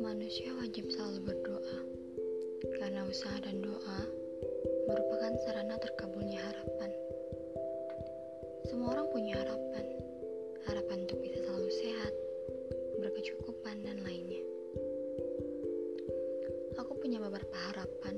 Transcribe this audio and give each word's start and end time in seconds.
Manusia 0.00 0.56
wajib 0.56 0.88
selalu 0.88 1.20
berdoa, 1.28 1.78
karena 2.80 3.04
usaha 3.04 3.36
dan 3.44 3.60
doa 3.60 4.00
merupakan 4.88 5.36
sarana 5.44 5.76
terkabulnya 5.76 6.40
harapan. 6.40 6.96
Semua 8.72 8.96
orang 8.96 9.12
punya 9.12 9.36
harapan, 9.36 9.84
harapan 10.64 11.04
untuk 11.04 11.20
bisa 11.20 11.44
selalu 11.44 11.68
sehat, 11.68 12.12
berkecukupan, 13.04 13.84
dan 13.84 14.00
lainnya. 14.00 14.40
Aku 16.80 16.96
punya 16.96 17.20
beberapa 17.20 17.56
harapan 17.68 18.16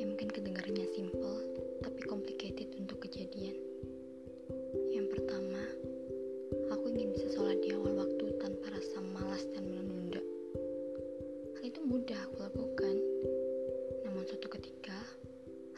yang 0.00 0.16
mungkin 0.16 0.32
kedengarannya 0.32 0.88
simple, 0.96 1.44
mudah 11.98 12.30
aku 12.30 12.46
lakukan, 12.46 12.94
namun 14.06 14.22
suatu 14.22 14.46
ketika 14.54 14.94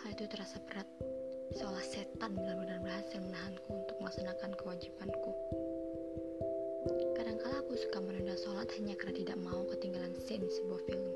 hal 0.05 0.13
itu 0.13 0.29
terasa 0.29 0.61
berat, 0.69 0.85
seolah 1.57 1.81
setan 1.81 2.37
benar-benar 2.37 2.77
berhasil 2.85 3.25
menahanku 3.25 3.65
untuk 3.73 3.97
melaksanakan 4.05 4.53
kewajibanku. 4.61 5.33
Kadangkala 7.17 7.65
aku 7.65 7.73
suka 7.73 8.05
menunda 8.05 8.37
sholat 8.37 8.69
hanya 8.77 9.01
karena 9.01 9.17
tidak 9.17 9.39
mau 9.41 9.65
ketinggalan 9.73 10.13
scene 10.13 10.45
sebuah 10.45 10.85
film 10.93 11.09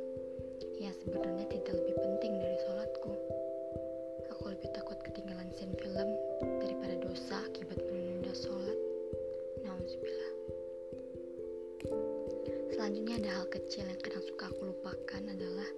Selanjutnya 12.85 13.17
ada 13.17 13.33
hal 13.41 13.49
kecil 13.49 13.89
yang 13.89 13.97
kadang 14.05 14.21
suka 14.29 14.45
aku 14.45 14.69
lupakan 14.69 15.23
adalah 15.25 15.69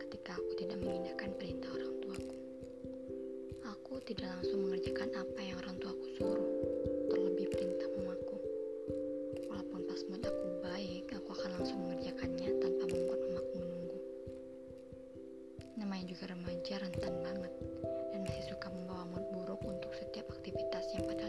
ketika 0.00 0.32
aku 0.32 0.56
tidak 0.56 0.80
mengindahkan 0.80 1.28
perintah 1.36 1.68
orang 1.76 1.92
tuaku. 2.00 2.36
Aku 3.68 4.00
tidak 4.08 4.32
langsung 4.32 4.64
mengerjakan 4.64 5.12
apa 5.12 5.40
yang 5.44 5.60
orang 5.60 5.76
tuaku 5.76 6.08
suruh, 6.16 6.52
terlebih 7.12 7.52
perintah 7.52 7.84
mamaku. 7.92 8.40
Walaupun 9.44 9.80
pas 9.92 10.00
mood 10.08 10.24
aku 10.24 10.46
baik, 10.64 11.04
aku 11.20 11.28
akan 11.36 11.50
langsung 11.52 11.78
mengerjakannya 11.84 12.48
tanpa 12.64 12.84
membuat 12.96 13.20
mamaku 13.28 13.54
menunggu. 13.60 13.98
Namanya 15.76 16.04
juga 16.08 16.32
remaja 16.32 16.74
rentan 16.80 17.14
banget 17.28 17.52
dan 18.16 18.24
masih 18.24 18.44
suka 18.48 18.72
membawa 18.72 19.04
mood 19.04 19.24
buruk 19.36 19.60
untuk 19.68 19.92
setiap 20.00 20.24
aktivitas 20.32 20.96
yang 20.96 21.04
padahal 21.12 21.27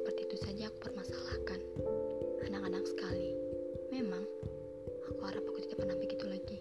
seperti 0.00 0.32
itu 0.32 0.36
saja 0.40 0.72
aku 0.72 0.88
permasalahkan. 0.88 1.60
Anak-anak 2.48 2.88
sekali. 2.88 3.36
Memang, 3.92 4.24
aku 5.04 5.20
harap 5.28 5.44
aku 5.44 5.60
tidak 5.60 5.84
pernah 5.84 5.96
begitu 6.00 6.24
lagi. 6.24 6.58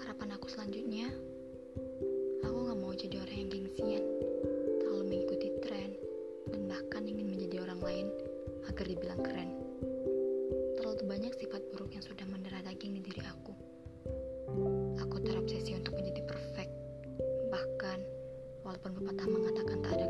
Harapan 0.00 0.40
aku 0.40 0.48
selanjutnya, 0.48 1.12
aku 2.48 2.58
gak 2.72 2.78
mau 2.80 2.96
jadi 2.96 3.20
orang 3.20 3.36
yang 3.44 3.50
gengsian, 3.52 4.04
terlalu 4.80 5.04
mengikuti 5.04 5.48
tren, 5.60 5.92
dan 6.48 6.64
bahkan 6.64 7.04
ingin 7.04 7.28
menjadi 7.28 7.60
orang 7.60 7.80
lain 7.84 8.06
agar 8.72 8.88
dibilang 8.88 9.20
keren. 9.20 9.52
Terlalu 10.80 11.04
banyak 11.04 11.32
sifat 11.36 11.60
buruk 11.76 11.92
yang 11.92 12.04
sudah 12.08 12.24
mendarah 12.24 12.64
daging 12.64 12.96
di 12.96 13.04
diri 13.04 13.20
aku. 13.28 13.52
Aku 15.04 15.20
terobsesi 15.20 15.76
untuk 15.76 15.92
menjadi 15.92 16.24
perfect. 16.24 16.72
Bahkan, 17.52 17.98
walaupun 18.64 18.96
pepatah 18.96 19.28
mengatakan 19.28 19.76
tak 19.84 19.92
ada 19.92 20.07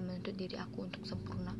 dan 0.00 0.08
menuntut 0.08 0.32
diri 0.32 0.56
aku 0.56 0.88
untuk 0.88 1.04
sempurna. 1.04 1.52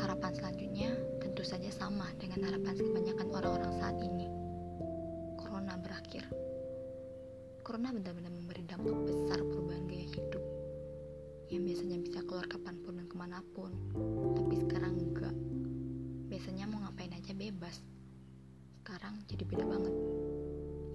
Harapan 0.00 0.32
selanjutnya 0.32 0.96
tentu 1.20 1.44
saja 1.44 1.68
sama 1.68 2.08
dengan 2.16 2.48
harapan 2.48 2.72
kebanyakan 2.72 3.28
orang-orang 3.36 3.72
saat 3.76 4.00
ini. 4.00 4.24
Corona 5.36 5.76
berakhir. 5.76 6.24
Corona 7.60 7.92
benar-benar 7.92 8.32
memberi 8.32 8.64
dampak 8.64 8.96
besar 9.04 9.44
perubahan 9.44 9.84
gaya 9.92 10.08
hidup 10.08 10.40
yang 11.52 11.68
biasanya 11.68 12.00
bisa 12.00 12.24
keluar 12.24 12.48
kapan 12.48 12.80
pun 12.80 12.96
dan 12.96 13.06
ke 13.12 13.16
mana 13.20 13.44
pun 13.52 13.72
tapi 14.36 14.54
sekarang 14.64 15.00
enggak 15.00 15.36
biasanya 16.28 16.64
mau 16.68 16.80
ngapain 16.84 17.12
aja 17.12 17.32
bebas 17.32 17.80
sekarang 18.84 19.16
jadi 19.32 19.48
beda 19.48 19.64
banget 19.64 19.94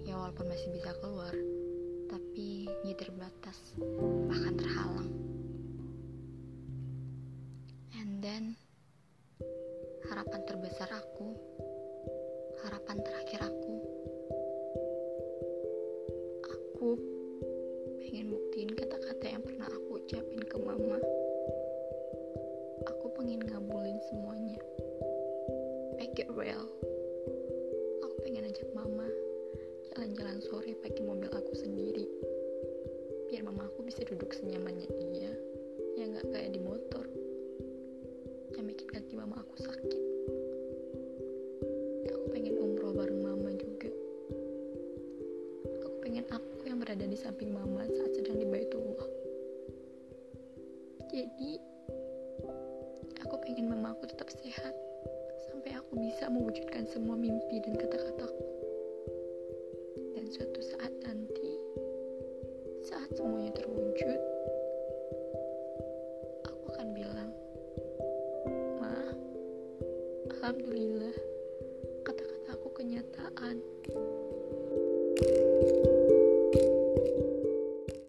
ya 0.06 0.14
walaupun 0.14 0.46
masih 0.46 0.70
bisa 0.78 0.94
keluar 1.02 1.34
tapi 2.06 2.70
ya 2.86 2.94
terbatas 2.94 3.58
bahkan 4.30 4.54
terhalang 4.54 5.13
it 26.24 26.32
real 26.32 26.64
aku 28.00 28.16
pengen 28.24 28.48
ajak 28.48 28.64
mama 28.72 29.04
jalan-jalan 29.92 30.40
sore 30.40 30.72
pakai 30.80 31.04
mobil 31.04 31.28
aku 31.28 31.52
sendiri. 31.52 32.08
Biar 33.28 33.44
mama 33.44 33.68
aku 33.68 33.84
bisa 33.84 34.00
duduk 34.08 34.32
senyamannya 34.32 34.88
dia 34.88 35.32
ya 36.00 36.04
nggak 36.08 36.32
kayak 36.32 36.50
di 36.56 36.60
motor. 36.64 37.04
Yang 38.56 38.64
bikin 38.72 38.88
kaki 38.88 39.12
mama 39.20 39.44
aku 39.44 39.54
sakit. 39.60 40.02
Aku 42.08 42.24
pengen 42.32 42.56
umroh 42.56 42.96
bareng 42.96 43.20
mama 43.20 43.52
juga. 43.54 43.92
Aku 45.84 45.96
pengen 46.00 46.24
aku 46.32 46.64
yang 46.64 46.80
berada 46.80 47.04
di 47.04 47.18
samping 47.20 47.52
mama 47.52 47.84
saat 47.84 48.16
sedang 48.16 48.40
di 48.40 48.48
Baitullah 48.48 49.24
jadi 51.14 51.62
aku 53.22 53.38
pengen 53.46 53.70
mama 53.70 53.94
aku 53.94 54.10
tetap 54.10 54.26
sehat 54.34 54.74
aku 55.94 56.10
bisa 56.10 56.26
mewujudkan 56.26 56.82
semua 56.90 57.14
mimpi 57.14 57.62
dan 57.62 57.78
kata-kataku. 57.78 58.42
Dan 60.18 60.26
suatu 60.26 60.58
saat 60.58 60.90
nanti 61.06 61.54
saat 62.82 63.14
semuanya 63.14 63.54
terwujud 63.54 64.03